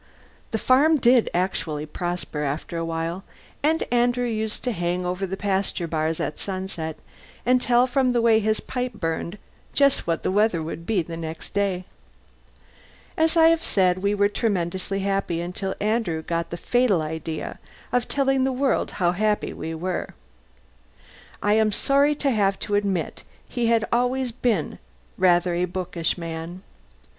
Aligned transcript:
The 0.49 0.57
farm 0.57 0.97
did 0.97 1.29
actually 1.31 1.85
prosper, 1.85 2.41
after 2.43 2.75
a 2.75 2.83
while; 2.83 3.23
and 3.61 3.83
Andrew 3.91 4.25
used 4.25 4.63
to 4.63 4.71
hang 4.71 5.05
over 5.05 5.27
the 5.27 5.37
pasture 5.37 5.85
bars 5.87 6.19
at 6.19 6.39
sunset, 6.39 6.97
and 7.45 7.61
tell, 7.61 7.85
from 7.85 8.11
the 8.11 8.19
way 8.19 8.39
his 8.39 8.59
pipe 8.59 8.93
burned, 8.95 9.37
just 9.75 10.07
what 10.07 10.23
the 10.23 10.31
weather 10.31 10.63
would 10.63 10.87
be 10.87 11.03
the 11.03 11.15
next 11.17 11.53
day. 11.53 11.85
As 13.15 13.37
I 13.37 13.49
have 13.49 13.63
said, 13.63 13.99
we 13.99 14.15
were 14.15 14.27
tremendously 14.27 15.01
happy 15.01 15.39
until 15.39 15.75
Andrew 15.79 16.23
got 16.23 16.49
the 16.49 16.57
fatal 16.57 17.03
idea 17.03 17.59
of 17.91 18.07
telling 18.07 18.43
the 18.43 18.51
world 18.51 18.89
how 18.97 19.11
happy 19.11 19.53
we 19.53 19.75
were. 19.75 20.15
I 21.43 21.53
am 21.53 21.71
sorry 21.71 22.15
to 22.15 22.31
have 22.31 22.57
to 22.61 22.73
admit 22.73 23.21
he 23.47 23.67
had 23.67 23.85
always 23.91 24.31
been 24.31 24.79
rather 25.15 25.53
a 25.53 25.65
bookish 25.65 26.17
man. 26.17 26.63